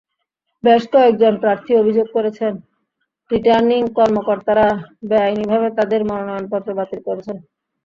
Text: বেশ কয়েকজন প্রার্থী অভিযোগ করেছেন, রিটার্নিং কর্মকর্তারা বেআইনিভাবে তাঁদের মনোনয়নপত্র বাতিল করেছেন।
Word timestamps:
বেশ 0.63 0.83
কয়েকজন 0.93 1.33
প্রার্থী 1.43 1.71
অভিযোগ 1.81 2.07
করেছেন, 2.13 2.53
রিটার্নিং 3.31 3.81
কর্মকর্তারা 3.97 4.67
বেআইনিভাবে 5.09 5.67
তাঁদের 5.77 6.01
মনোনয়নপত্র 6.09 6.69
বাতিল 6.79 6.99
করেছেন। 7.07 7.37